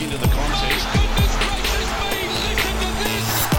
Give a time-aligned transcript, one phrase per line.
[0.00, 0.86] into the contest.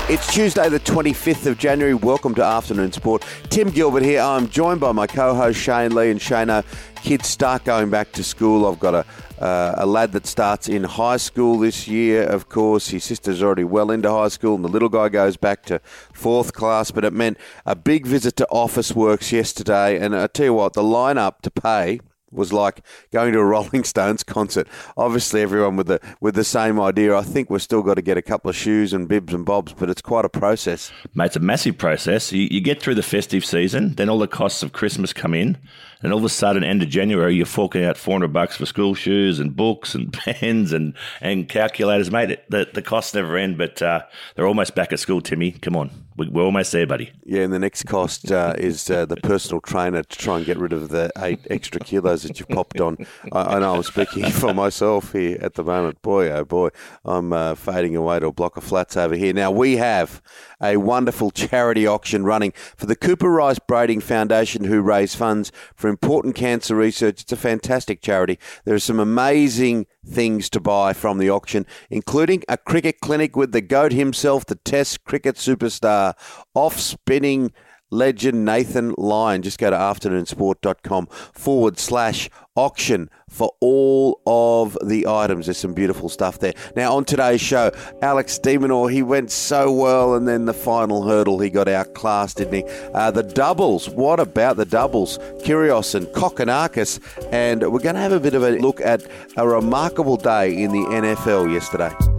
[0.10, 1.94] It's Tuesday, the 25th of January.
[1.94, 3.26] Welcome to Afternoon Sport.
[3.50, 4.22] Tim Gilbert here.
[4.22, 6.64] I'm joined by my co host Shane Lee and Shana.
[7.04, 8.66] Kids start going back to school.
[8.66, 12.88] I've got a, uh, a lad that starts in high school this year, of course.
[12.88, 15.80] His sister's already well into high school, and the little guy goes back to
[16.14, 16.90] fourth class.
[16.90, 20.00] But it meant a big visit to Officeworks yesterday.
[20.00, 22.00] And I tell you what, the lineup to pay
[22.32, 24.68] was like going to a Rolling Stones concert.
[24.98, 27.16] Obviously, everyone with the with the same idea.
[27.16, 29.74] I think we've still got to get a couple of shoes and bibs and bobs,
[29.74, 30.92] but it's quite a process.
[31.14, 32.32] Mate, it's a massive process.
[32.32, 35.58] You, you get through the festive season, then all the costs of Christmas come in,
[36.02, 38.96] and all of a sudden, end of January, you're forking out 400 bucks for school
[38.96, 42.12] shoes and books and pens and, and calculators.
[42.12, 44.02] Mate, it, the, the costs never end, but uh,
[44.36, 45.52] they're almost back at school, Timmy.
[45.52, 46.09] Come on.
[46.20, 47.14] We, are almost there, buddy.
[47.24, 50.58] Yeah, and the next cost uh, is uh, the personal trainer to try and get
[50.58, 52.98] rid of the eight extra kilos that you've popped on.
[53.32, 56.02] I, I know I'm speaking for myself here at the moment.
[56.02, 56.70] Boy, oh boy,
[57.06, 59.32] I'm uh, fading away to a block of flats over here.
[59.32, 60.22] Now, we have
[60.62, 65.88] a wonderful charity auction running for the Cooper Rice Brading Foundation, who raise funds for
[65.88, 67.22] important cancer research.
[67.22, 68.38] It's a fantastic charity.
[68.66, 73.52] There are some amazing things to buy from the auction, including a cricket clinic with
[73.52, 76.09] the GOAT himself, the Test cricket superstar,
[76.54, 77.52] off spinning
[77.92, 79.42] legend Nathan Lyon.
[79.42, 85.46] Just go to afternoonsport.com forward slash auction for all of the items.
[85.46, 86.54] There's some beautiful stuff there.
[86.76, 91.08] Now, on today's show, Alex de Minaur, he went so well, and then the final
[91.08, 92.64] hurdle, he got outclassed, didn't he?
[92.94, 95.18] Uh, the doubles, what about the doubles?
[95.44, 97.00] Kyrgios and Kokkinakis,
[97.32, 99.06] and we're going to have a bit of a look at
[99.38, 102.19] a remarkable day in the NFL yesterday.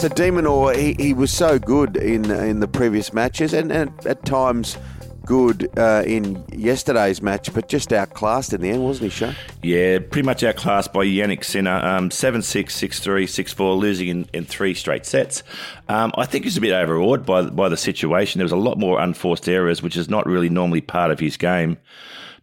[0.00, 3.92] So de Minaur, he, he was so good in in the previous matches, and, and
[4.06, 4.78] at times
[5.26, 9.36] good uh, in yesterday's match, but just outclassed in the end, wasn't he, Sean?
[9.62, 11.84] Yeah, pretty much outclassed by Jannik Sinner.
[11.84, 15.42] Um, 7 6, 6 3, 6 4, losing in, in three straight sets.
[15.90, 18.38] Um, I think he's a bit overawed by, by the situation.
[18.38, 21.36] There was a lot more unforced errors, which is not really normally part of his
[21.36, 21.76] game.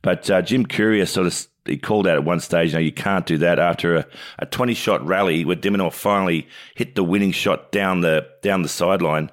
[0.02, 2.92] But uh, Jim Courier sort of he called out at one stage, you know, you
[2.92, 4.06] can't do that after a,
[4.40, 8.62] a 20 shot rally where de Minaur finally hit the winning shot down the down
[8.62, 9.30] the sideline.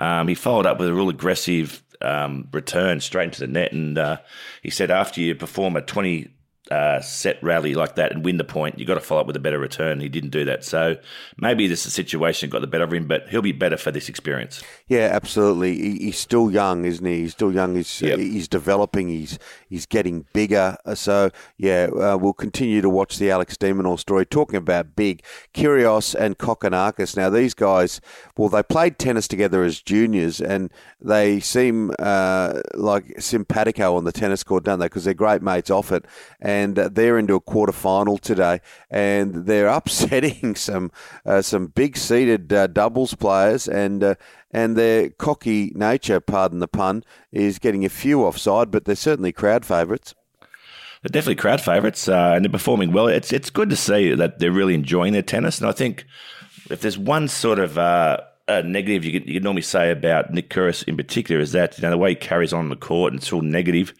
[0.00, 3.96] Um, he followed up with a real aggressive um, return straight into the net, and
[3.98, 4.18] uh,
[4.62, 6.28] he said after you perform a 20
[6.72, 9.36] uh, set rally like that and win the point, you've got to follow up with
[9.36, 10.00] a better return.
[10.00, 10.64] He didn't do that.
[10.64, 10.96] So
[11.36, 14.08] maybe this is situation got the better of him, but he'll be better for this
[14.08, 14.64] experience.
[14.88, 15.76] Yeah, absolutely.
[15.76, 17.20] He, he's still young, isn't he?
[17.20, 17.76] He's still young.
[17.76, 18.18] He's, yep.
[18.18, 19.08] he's developing.
[19.08, 19.38] He's
[19.68, 20.76] he's getting bigger.
[20.94, 24.24] So, yeah, uh, we'll continue to watch the Alex de Minaur story.
[24.24, 25.22] Talking about big,
[25.52, 27.16] Kyrgios and Kokkinakis.
[27.16, 28.00] Now, these guys,
[28.36, 34.12] well, they played tennis together as juniors, and they seem uh, like simpatico on the
[34.12, 34.86] tennis court, don't they?
[34.86, 36.06] Because they're great mates off it.
[36.40, 40.90] And and they're into a quarter final today, and they're upsetting some
[41.26, 44.14] uh, some big seeded uh, doubles players, and uh,
[44.50, 49.32] and their cocky nature, pardon the pun, is getting a few offside, but they're certainly
[49.32, 50.14] crowd favourites.
[51.02, 53.08] They're definitely crowd favourites, uh, and they're performing well.
[53.08, 56.04] It's it's good to see that they're really enjoying their tennis, and I think
[56.70, 58.18] if there's one sort of uh,
[58.48, 61.90] negative you could, you normally say about Nick Kyrgios in particular is that you know
[61.90, 63.94] the way he carries on the court and it's all negative.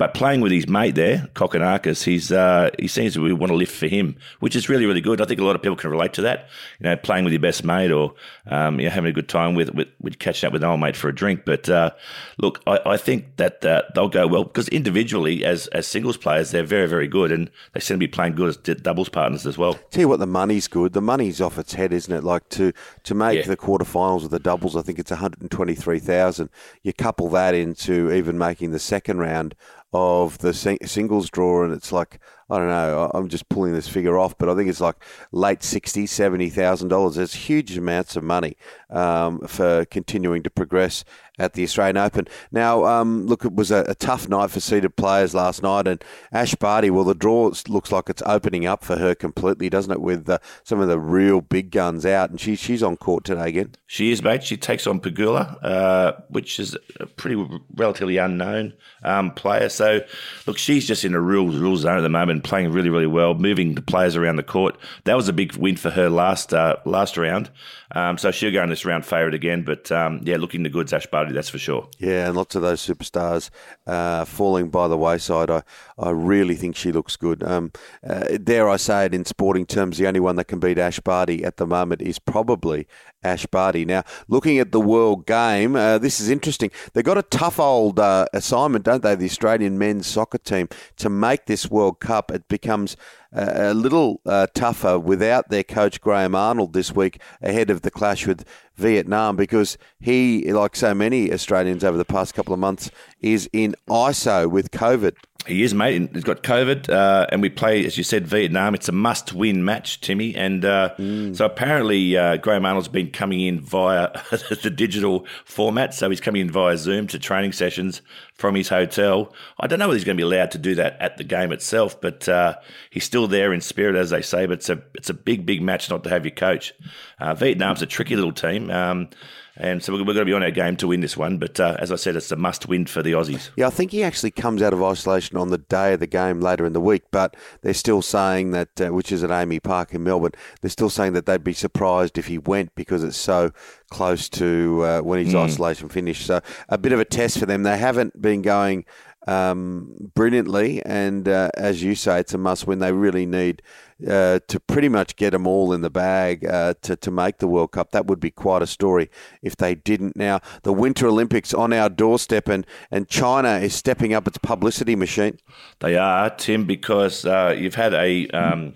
[0.00, 3.76] But playing with his mate there, Kokkinakis, he's uh, he seems to want to lift
[3.76, 5.20] for him, which is really really good.
[5.20, 6.48] I think a lot of people can relate to that.
[6.78, 8.14] You know, playing with your best mate or
[8.46, 10.80] um, you know, having a good time with, with, with catching up with an old
[10.80, 11.42] mate for a drink.
[11.44, 11.90] But uh,
[12.38, 16.50] look, I, I, think that uh, they'll go well because individually, as as singles players,
[16.50, 19.58] they're very very good, and they seem to be playing good as doubles partners as
[19.58, 19.74] well.
[19.90, 20.94] Tell you what, the money's good.
[20.94, 22.24] The money's off its head, isn't it?
[22.24, 22.72] Like to
[23.02, 23.48] to make yeah.
[23.48, 26.48] the quarterfinals of the doubles, I think it's one hundred and twenty three thousand.
[26.82, 29.54] You couple that into even making the second round
[29.92, 32.20] of the singles draw, and it's like
[32.50, 33.10] I don't know.
[33.14, 34.96] I'm just pulling this figure off, but I think it's like
[35.32, 37.16] late sixty, seventy thousand dollars.
[37.16, 38.56] It's huge amounts of money
[38.90, 41.04] um, for continuing to progress
[41.40, 42.28] at the Australian Open.
[42.52, 46.04] Now, um, look, it was a, a, tough night for seeded players last night, and
[46.32, 46.90] Ash Barty.
[46.90, 50.00] Well, the draw looks like it's opening up for her completely, doesn't it?
[50.00, 53.48] With uh, some of the real big guns out, and she, she's on court today
[53.48, 53.72] again.
[53.86, 54.44] She is, mate.
[54.44, 57.42] She takes on Pegula, uh, which is a pretty
[57.74, 59.70] relatively unknown um, player.
[59.70, 60.00] So,
[60.46, 63.34] look, she's just in a real real zone at the moment, playing really, really well,
[63.34, 64.76] moving the players around the court.
[65.04, 67.50] That was a big win for her last uh, last round.
[67.92, 69.64] Um, so she'll go in this round favourite again.
[69.64, 71.88] But um, yeah, looking the goods, Ash Barty, that's for sure.
[71.98, 73.50] Yeah, and lots of those superstars
[73.86, 75.50] uh, falling by the wayside.
[75.50, 75.62] I,
[75.98, 77.42] I really think she looks good.
[77.42, 77.72] Um,
[78.08, 81.00] uh, dare I say it in sporting terms, the only one that can beat Ash
[81.00, 82.86] Barty at the moment is probably
[83.22, 83.84] Ash Barty.
[83.84, 86.70] Now, looking at the world game, uh, this is interesting.
[86.92, 91.10] They've got a tough old uh, assignment, don't they, the Australian men's soccer team, to
[91.10, 92.30] make this World Cup.
[92.30, 92.96] It becomes
[93.34, 97.90] uh, a little uh, tougher without their coach Graham Arnold this week ahead of the
[97.90, 98.44] clash with
[98.76, 102.90] Vietnam because he, like so many Australians over the past couple of months,
[103.20, 105.14] is in ISO with COVID.
[105.46, 106.10] He is, mate.
[106.12, 108.74] He's got COVID, uh, and we play, as you said, Vietnam.
[108.74, 110.34] It's a must-win match, Timmy.
[110.34, 111.34] And uh, mm.
[111.34, 114.10] so apparently, uh, Graham Arnold's been coming in via
[114.62, 115.94] the digital format.
[115.94, 118.02] So he's coming in via Zoom to training sessions
[118.40, 119.32] from his hotel.
[119.60, 121.52] I don't know whether he's going to be allowed to do that at the game
[121.52, 122.56] itself, but uh,
[122.88, 124.46] he's still there in spirit, as they say.
[124.46, 126.72] But it's a it's a big, big match not to have your coach.
[127.20, 128.70] Uh, Vietnam's a tricky little team.
[128.70, 129.10] Um,
[129.56, 131.36] and so we're, going to be on our game to win this one.
[131.36, 133.50] But uh, as I said, it's a must win for the Aussies.
[133.56, 136.40] Yeah, I think he actually comes out of isolation on the day of the game
[136.40, 137.02] later in the week.
[137.10, 140.32] But they're still saying that, uh, which is at AAMI Park in Melbourne,
[140.62, 143.50] they're still saying that they'd be surprised if he went because it's so
[143.90, 145.40] close to uh, when his mm.
[145.40, 146.26] isolation finished.
[146.26, 147.62] So a bit of a test for them.
[147.62, 148.84] They haven't been going
[149.26, 152.78] um, brilliantly, and uh, as you say, it's a must win.
[152.78, 153.62] They really need
[154.08, 157.46] uh, to pretty much get them all in the bag uh, to, to make the
[157.46, 157.90] World Cup.
[157.90, 159.10] That would be quite a story
[159.42, 160.16] if they didn't.
[160.16, 164.96] Now, the Winter Olympics on our doorstep, and, and China is stepping up its publicity
[164.96, 165.38] machine.
[165.80, 168.26] They are, Tim, because uh, you've had a.
[168.28, 168.74] Um,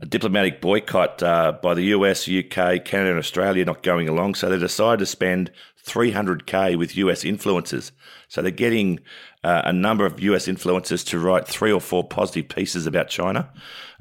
[0.00, 4.34] a diplomatic boycott uh, by the US, UK, Canada, and Australia not going along.
[4.34, 5.50] So they decided to spend
[5.86, 7.92] 300k with US influencers.
[8.28, 9.00] So they're getting
[9.46, 13.48] uh, a number of US influencers to write three or four positive pieces about China.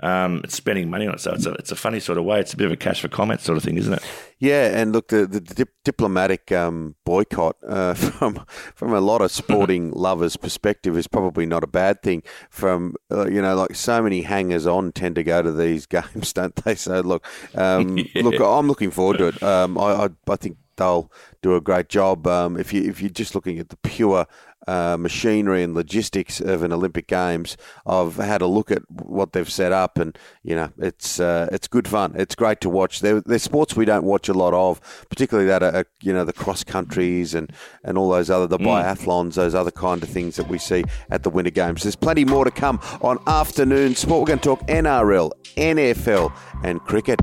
[0.02, 2.40] Um, it's spending money on it, so it's a, it's a funny sort of way.
[2.40, 4.04] It's a bit of a cash for comment sort of thing, isn't it?
[4.40, 8.44] Yeah, and look, the, the dip- diplomatic um, boycott uh, from
[8.74, 12.24] from a lot of sporting lovers' perspective is probably not a bad thing.
[12.50, 16.34] From uh, you know, like so many hangers on tend to go to these games,
[16.34, 16.74] don't they?
[16.74, 18.24] So look, um, yeah.
[18.24, 19.44] look, I'm looking forward to it.
[19.44, 21.12] Um, I, I, I think they'll
[21.42, 22.28] do a great job.
[22.28, 24.26] Um, if you if you're just looking at the pure
[24.68, 29.50] uh, machinery and logistics of an Olympic Games, I've had a look at what they've
[29.50, 32.14] set up, and you know it's uh, it's good fun.
[32.16, 33.00] It's great to watch.
[33.00, 36.64] They're, sports we don't watch a lot of, particularly that are, you know the cross
[36.64, 37.52] countries and
[37.84, 38.66] and all those other the mm.
[38.66, 41.84] biathlons, those other kind of things that we see at the Winter Games.
[41.84, 44.22] There's plenty more to come on afternoon sport.
[44.22, 47.20] We're going to talk NRL, NFL, and cricket.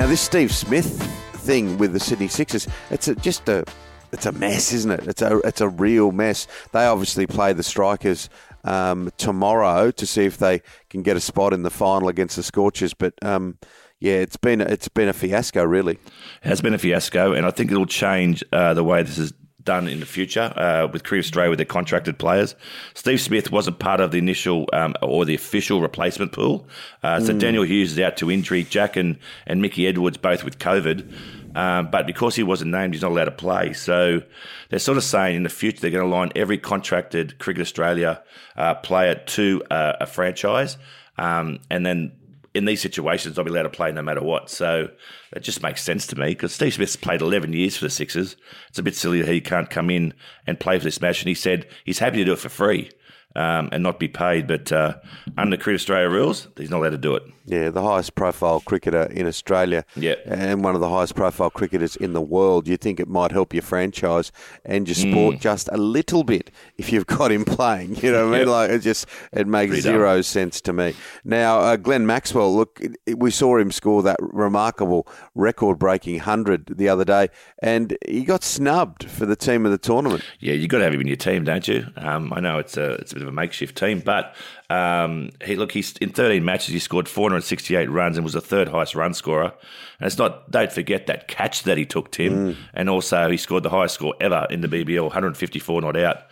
[0.00, 1.02] Now, this Steve Smith
[1.44, 3.66] thing with the Sydney Sixers, it's a, just a
[4.12, 5.06] it's a mess, isn't it?
[5.06, 6.46] It's a it's a real mess.
[6.72, 8.30] They obviously play the Strikers
[8.64, 12.42] um, tomorrow to see if they can get a spot in the final against the
[12.42, 13.12] Scorchers, but.
[13.22, 13.58] Um,
[14.02, 15.96] yeah, it's been it's been a fiasco, really.
[16.42, 19.34] It has been a fiasco, and I think it'll change uh, the way this is
[19.64, 22.54] done in the future uh, with Cricket Australia with their contracted players.
[22.94, 26.66] Steve Smith wasn't part of the initial um, or the official replacement pool.
[27.02, 27.38] Uh, so mm.
[27.38, 28.64] Daniel Hughes is out to injury.
[28.64, 31.12] Jack and, and Mickey Edwards both with COVID.
[31.54, 33.72] Um, but because he wasn't named, he's not allowed to play.
[33.72, 34.22] So
[34.68, 38.22] they're sort of saying in the future they're going to line every contracted Cricket Australia
[38.56, 40.76] uh, player to uh, a franchise.
[41.18, 42.12] Um, and then
[42.54, 44.50] in these situations, I'll be allowed to play no matter what.
[44.50, 44.88] So
[45.32, 48.36] it just makes sense to me because Steve Smith's played 11 years for the Sixers.
[48.68, 50.14] It's a bit silly that he can't come in
[50.46, 51.20] and play for this match.
[51.22, 52.90] And he said he's happy to do it for free
[53.36, 54.48] um, and not be paid.
[54.48, 54.96] But uh,
[55.38, 57.22] under Cricket Australia rules, he's not allowed to do it.
[57.50, 60.14] Yeah, the highest profile cricketer in Australia yeah.
[60.24, 62.68] and one of the highest profile cricketers in the world.
[62.68, 64.30] You think it might help your franchise
[64.64, 65.40] and your sport mm.
[65.40, 67.96] just a little bit if you've got him playing.
[67.96, 68.46] You know what I mean?
[68.46, 68.48] Yep.
[68.48, 70.22] Like it just it makes Pretty zero dumb.
[70.22, 70.94] sense to me.
[71.24, 72.80] Now, uh, Glenn Maxwell, look,
[73.16, 77.30] we saw him score that remarkable record-breaking hundred the other day,
[77.60, 80.22] and he got snubbed for the team of the tournament.
[80.38, 81.88] Yeah, you've got to have him in your team, don't you?
[81.96, 84.36] Um, I know it's a it's a bit of a makeshift team, but
[84.70, 88.68] Um, he look, he's in 13 matches, he scored 468 runs and was the third
[88.68, 89.52] highest run scorer.
[89.98, 92.56] And it's not, don't forget that catch that he took, Tim.
[92.72, 96.22] And also, he scored the highest score ever in the BBL, 154 not out.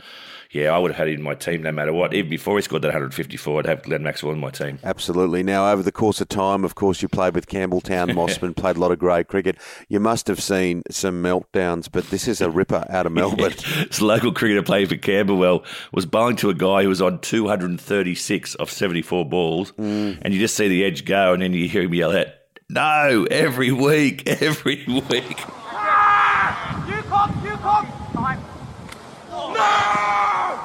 [0.50, 2.14] Yeah, I would have had him in my team no matter what.
[2.14, 4.78] Even before he scored that 154, I'd have Glenn Maxwell in my team.
[4.82, 5.42] Absolutely.
[5.42, 8.80] Now, over the course of time, of course, you played with Campbelltown, Mosman, played a
[8.80, 9.58] lot of grade cricket.
[9.88, 13.54] You must have seen some meltdowns, but this is a ripper out of Melbourne.
[13.88, 18.54] This local cricketer playing for Camberwell was bowling to a guy who was on 236
[18.54, 20.18] of 74 balls, mm.
[20.22, 22.28] and you just see the edge go, and then you hear him yell out,
[22.70, 25.40] no, every week, every week.
[26.86, 28.12] You cock, you cock.
[28.12, 28.40] Time.
[29.30, 30.60] No!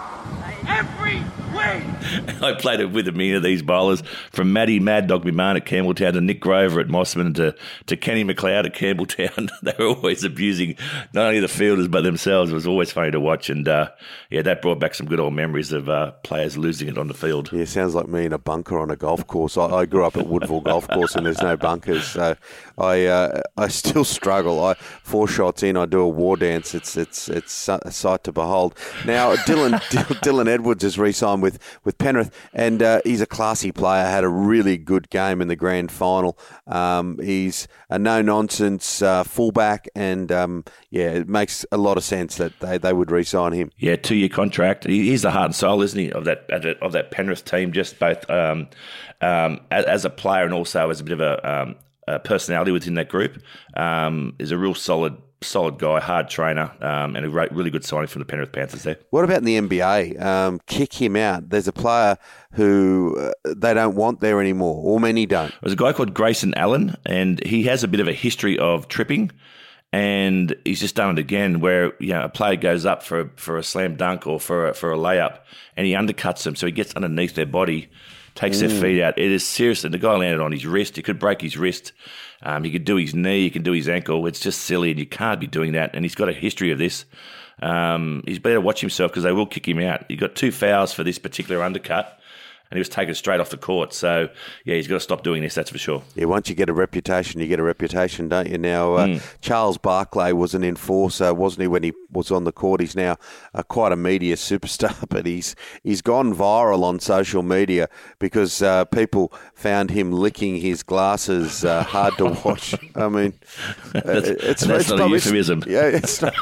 [0.68, 1.20] Every
[1.54, 2.33] week.
[2.44, 5.66] I played it with a million of these bowlers, from Matty Mad Dog McMahon at
[5.66, 7.56] Campbelltown to Nick Grover at Mosman to,
[7.88, 9.50] to Kenny McLeod at Campbelltown.
[9.62, 10.76] they were always abusing
[11.14, 12.52] not only the fielders but themselves.
[12.52, 13.90] It was always funny to watch, and uh,
[14.30, 17.14] yeah, that brought back some good old memories of uh, players losing it on the
[17.14, 17.52] field.
[17.52, 19.58] Yeah, sounds like me in a bunker on a golf course.
[19.58, 22.36] I, I grew up at Woodville Golf Course, and there's no bunkers, so
[22.78, 24.64] I uh, I still struggle.
[24.64, 26.74] I four shots in, I do a war dance.
[26.74, 28.78] It's it's it's a sight to behold.
[29.06, 29.80] Now, Dylan
[30.22, 34.06] Dylan Edwards is re-signed with with Penrith, and uh, he's a classy player.
[34.06, 36.38] Had a really good game in the grand final.
[36.68, 42.04] Um, he's a no nonsense uh, fullback, and um, yeah, it makes a lot of
[42.04, 43.72] sense that they, they would re-sign him.
[43.78, 44.86] Yeah, two year contract.
[44.86, 46.50] He's the heart and soul, isn't he, of that
[46.82, 47.72] of that Penrith team?
[47.72, 48.70] Just both um,
[49.22, 51.76] um, as, a player and also as a bit of a, um,
[52.08, 53.42] a personality within that group.
[53.76, 58.08] Um, is a real solid solid guy, hard trainer, um, and a really good signing
[58.08, 58.98] from the Penrith Panthers there.
[59.10, 60.22] What about in the NBA?
[60.22, 61.50] Um, kick him out.
[61.50, 62.18] There's a player
[62.54, 65.54] who uh, they don't want there anymore, or many don't.
[65.62, 68.88] There's a guy called Grayson Allen, and he has a bit of a history of
[68.88, 69.32] tripping.
[69.92, 73.60] And he's just done it again, where you know a player goes up for for
[73.60, 75.42] a slam dunk or for a, for a layup,
[75.78, 77.92] and he undercuts them, so he gets underneath their body,
[78.34, 79.20] takes their feet out.
[79.20, 80.96] It is serious, and the guy landed on his wrist.
[80.96, 81.94] He could break his wrist.
[82.44, 83.42] Um, he could do his knee.
[83.42, 84.26] He can do his ankle.
[84.28, 85.92] It's just silly, and you can't be doing that.
[85.96, 87.06] And he's got a history of this.
[87.62, 90.06] Um, he's better watch himself because they will kick him out.
[90.10, 92.20] He got two fouls for this particular undercut,
[92.74, 93.94] and he was taken straight off the court.
[93.94, 94.30] So
[94.66, 95.54] yeah, he's got to stop doing this.
[95.54, 96.02] That's for sure.
[96.16, 98.58] Yeah, once you get a reputation, you get a reputation, don't you?
[98.58, 102.82] Now, uh, Charles Barkley was an enforcer, wasn't he, when he was on the court?
[102.82, 103.18] He's now
[103.54, 108.86] uh, quite a media superstar, but he's he's gone viral on social media because uh,
[108.86, 112.74] people found him licking his glasses uh, hard to watch.
[112.96, 113.34] I mean,
[113.94, 115.64] uh, it's, that's it's not a probably- euphemism.
[115.68, 116.34] Yeah, it's not.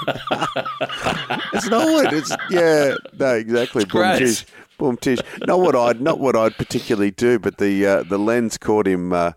[1.52, 2.14] it's not.
[2.14, 3.84] It's yeah, no, exactly.
[3.84, 4.46] Tish.
[4.82, 5.20] Boom, tish.
[5.46, 9.14] Not what I'd not what I'd particularly do, but the uh, the lens caught him.
[9.14, 9.34] Uh,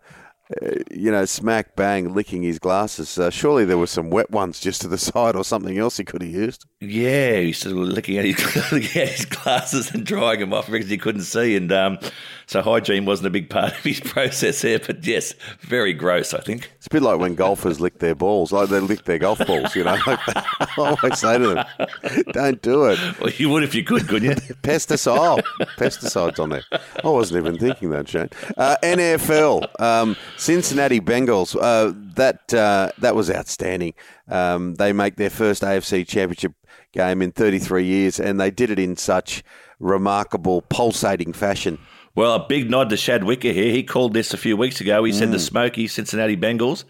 [0.63, 3.19] uh, you know, smack bang, licking his glasses.
[3.19, 6.05] Uh, surely there were some wet ones just to the side or something else he
[6.05, 6.65] could have used.
[6.81, 8.41] Yeah, sort of looking at his,
[8.93, 11.99] his glasses and drying them off because he couldn't see, and um,
[12.47, 14.79] so hygiene wasn't a big part of his process there.
[14.79, 16.71] But yes, very gross, I think.
[16.77, 19.75] It's a bit like when golfers lick their balls, like they lick their golf balls.
[19.75, 21.67] You know, I always say to them,
[22.33, 24.55] "Don't do it." Well, you would if you could, couldn't you?
[24.63, 25.43] Pesticide,
[25.77, 26.65] pesticides on there.
[26.73, 28.29] I wasn't even thinking that, Shane.
[28.57, 31.57] Uh, NFL, um, Cincinnati Bengals.
[31.61, 33.95] Uh, that uh, that was outstanding.
[34.29, 36.53] Um, they make their first AFC Championship
[36.93, 39.43] game in 33 years, and they did it in such
[39.81, 41.79] remarkable, pulsating fashion.
[42.17, 43.73] Well, a big nod to Shad Wicker here.
[43.73, 45.03] He called this a few weeks ago.
[45.03, 46.85] He said the Smoky Cincinnati Bengals.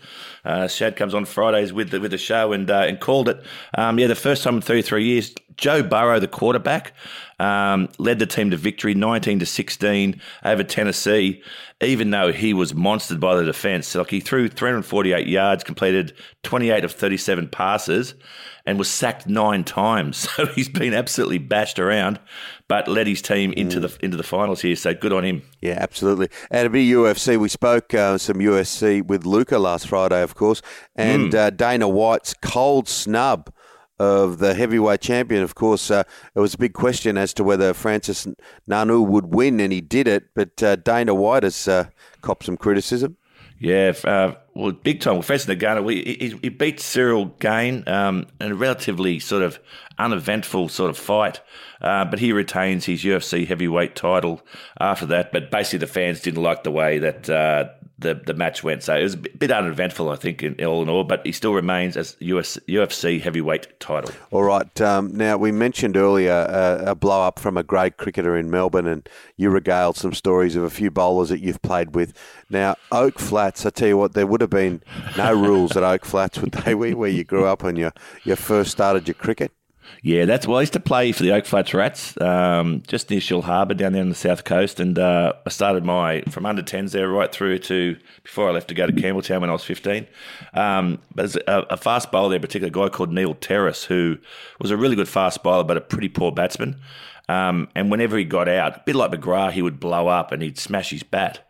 [0.45, 3.43] Uh, Shad comes on Fridays with the, with the show and uh, and called it.
[3.79, 5.35] Um, yeah, the first time in 33 years.
[5.57, 6.93] Joe Burrow, the quarterback,
[7.39, 11.43] um, led the team to victory, 19 to 16 over Tennessee.
[11.81, 16.85] Even though he was monstered by the defense, like he threw 348 yards, completed 28
[16.85, 18.15] of 37 passes,
[18.65, 20.29] and was sacked nine times.
[20.35, 22.19] So he's been absolutely bashed around,
[22.67, 24.75] but led his team into the into the finals here.
[24.75, 25.43] So good on him.
[25.61, 26.29] Yeah, absolutely.
[26.51, 27.39] And a of UFC.
[27.39, 30.61] We spoke uh, some UFC with Luca last Friday, of course,
[30.97, 33.53] and uh, Dana White's cold snub
[33.99, 35.43] of the heavyweight champion.
[35.43, 38.27] Of course, uh, it was a big question as to whether Francis
[38.69, 40.25] Ngannou would win, and he did it.
[40.35, 41.87] But uh, Dana White has uh,
[42.21, 43.17] copped some criticism.
[43.61, 45.15] Yeah, uh, well, big time.
[45.15, 49.59] Well, Francis Ngannou, we- he, he beat Ciryl Gane um, in a relatively sort of
[49.99, 51.41] uneventful sort of fight,
[51.81, 54.43] uh, but he retains his UFC heavyweight title
[54.81, 55.31] after that.
[55.33, 57.69] But basically, the fans didn't like the way that uh,
[58.05, 60.89] the the match went, so it was a bit uneventful, I think, in all in
[60.89, 61.03] all.
[61.03, 64.15] But he still remains as US, UFC heavyweight title.
[64.31, 64.81] All right.
[64.81, 68.87] Um, now, we mentioned earlier uh, a blow up from a great cricketer in Melbourne,
[68.87, 72.13] and you regaled some stories of a few bowlers that you've played with.
[72.51, 74.83] Now, Oak Flats, I tell you what, there would have been
[75.17, 77.91] no rules at Oak Flats, would they, where you grew up and you,
[78.23, 79.51] you first started your cricket?
[80.03, 80.59] Yeah, that's well.
[80.59, 84.03] I used to play for the Oak Flats Rats, um, just near Shellharbour down there
[84.03, 87.59] on the south coast, and uh, I started my from under tens there right through
[87.61, 90.07] to before I left to go to Campbelltown when I was fifteen.
[90.53, 94.19] Um, but there's a, a fast bowler there, particularly a guy called Neil Terrace, who
[94.61, 96.81] was a really good fast bowler, but a pretty poor batsman.
[97.27, 100.43] Um, and whenever he got out, a bit like McGrath, he would blow up and
[100.43, 101.49] he'd smash his bat.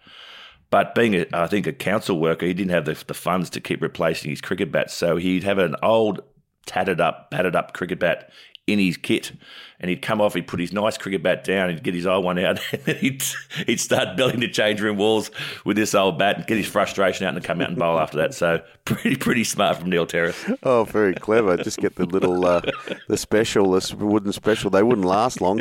[0.70, 3.60] But being, a, I think, a council worker, he didn't have the, the funds to
[3.60, 4.90] keep replacing his cricket bat.
[4.90, 6.20] So he'd have an old,
[6.66, 8.30] tattered up, battered up cricket bat
[8.66, 9.33] in his kit.
[9.80, 12.25] And he'd come off, he'd put his nice cricket bat down, he'd get his old
[12.25, 13.23] one out, and he'd,
[13.66, 15.30] he'd start building the change room walls
[15.64, 18.16] with this old bat and get his frustration out and come out and bowl after
[18.18, 18.33] that.
[18.35, 20.42] So pretty, pretty smart from Neil Terrace.
[20.62, 21.56] Oh, very clever.
[21.56, 22.62] Just get the little, uh,
[23.09, 24.71] the special, the wooden special.
[24.71, 25.61] They wouldn't last long,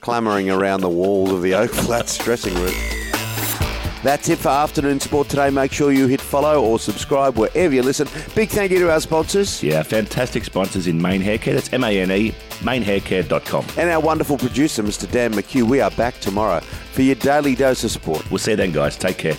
[0.00, 3.03] clamouring around the walls of the Oak Flats dressing room.
[4.04, 5.48] That's it for afternoon sport today.
[5.48, 8.06] Make sure you hit follow or subscribe wherever you listen.
[8.34, 9.62] Big thank you to our sponsors.
[9.62, 11.54] Yeah, fantastic sponsors in Mane Haircare.
[11.54, 13.64] That's M A N E, manehaircare.com.
[13.78, 15.10] And our wonderful producer, Mr.
[15.10, 15.62] Dan McHugh.
[15.62, 18.30] We are back tomorrow for your daily dose of sport.
[18.30, 18.98] We'll see you then, guys.
[18.98, 19.36] Take care.